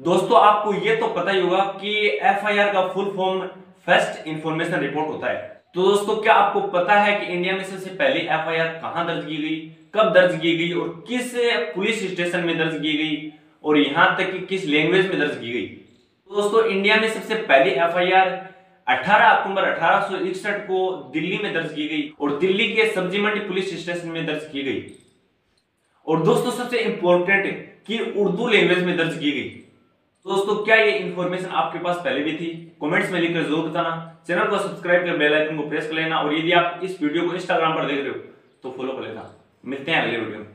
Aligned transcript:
दोस्तों, 0.00 0.38
आपको 0.40 0.72
ये 0.74 0.94
तो 0.96 1.06
पता 1.06 1.30
ही 1.30 1.40
होगा 1.40 1.62
कि 1.80 1.90
एफआईआर 2.08 2.72
का 2.72 2.86
full 2.88 3.12
form 3.16 3.40
first 3.86 4.26
information 4.28 4.78
report 4.80 5.08
होता 5.08 5.30
है। 5.30 5.36
तो 5.74 5.82
दोस्तों, 5.82 6.16
क्या 6.16 6.34
आपको 6.34 6.60
पता 6.68 6.94
है 6.94 7.18
कि 7.18 7.32
इंडिया 7.32 7.56
में 7.56 7.64
सबसे 7.64 7.90
पहले 7.90 8.20
एफआईआर 8.20 8.68
कहाँ 8.82 9.06
दर्ज 9.06 9.26
की 9.26 9.36
गई, 9.36 9.58
कब 9.94 10.12
दर्ज 10.14 10.40
की 10.40 10.56
गई 10.56 10.72
और 10.74 10.88
किस 11.08 11.34
पुलिस 11.74 12.00
स्टेशन 12.12 12.44
में 12.44 12.56
दर्ज 12.58 12.80
की 12.82 12.96
गई 12.98 13.32
और 13.64 13.78
यहाँ 13.78 14.16
तक 14.18 14.32
कि 14.32 14.38
किस 14.46 14.66
लैंग्वेज 14.66 15.10
में 15.10 15.18
दर्ज 15.18 15.36
की 15.36 15.52
गई? 15.52 15.66
तो 15.66 16.34
दोस्तों 16.34 16.64
इंडिया 16.66 16.96
में 16.96 17.08
सबसे 17.10 17.34
पहली 17.44 17.70
एफआईआर 17.82 18.34
18 18.86 19.28
अक्टूबर 19.28 19.64
अठारह 19.64 20.08
सौ 20.08 20.24
इकसठ 20.26 20.66
को 20.66 20.90
दिल्ली 21.12 21.38
में 21.38 21.52
दर्ज 21.54 21.72
की 21.74 21.88
गई 21.88 22.12
और 22.20 22.38
दिल्ली 22.40 22.72
के 22.72 22.90
सब्ज़ी 22.92 23.22
मंडी 23.22 23.40
पुलिस 23.48 23.82
स्टेशन 23.82 24.08
में 24.08 24.24
दर्ज 24.26 24.50
की 24.52 24.62
गई। 24.62 24.84
और 26.06 26.22
दोस्तों, 26.24 26.50
सबसे 26.52 26.78
इंपॉर्टेंट 26.80 27.56
कि 27.86 27.98
उर्दू 28.16 28.48
लैंग्वेज 28.48 28.84
में 28.84 28.96
दर्ज 28.96 29.18
की 29.18 29.30
गई। 29.32 29.58
दोस्तों, 30.26 30.54
क्या 30.64 30.76
ये 30.76 30.90
इन्फॉर्मेशन 30.94 31.46
आपके 31.50 31.78
पास 31.78 31.96
पहले 31.96 32.22
भी 32.22 32.32
थी? 32.36 32.46
कमेंट्स 32.82 33.10
में 33.12 33.20
लिखकर 33.20 33.42
ज़रूर 33.42 33.68
बताना। 33.68 34.22
चैनल 34.26 34.50
को 34.50 34.58
सब्सक्राइब 34.58 35.04
कर 35.06 35.16
बेल 35.18 35.34
आइकन 35.34 35.56
को 35.56 35.68
प्रेस 35.68 35.86
कर 35.86 35.94
लेना 35.94 36.18
और 36.18 36.34
यदि 36.34 36.52
आप 36.52 36.80
इस 36.84 37.00
वीडियो 37.02 37.26
को 37.28 37.34
इंस्टाग्राम 37.34 37.74
पर 37.74 37.86
देख 37.86 37.98
रहे 37.98 38.08
हो 38.08 38.18
तो 38.62 38.74
फॉलो 38.76 38.92
कर 38.92 39.02
लेना। 39.02 39.24
मिलते 39.64 39.92
हैं 39.92 40.02
अगले 40.02 40.18
वीडियो 40.18 40.38
में। 40.38 40.46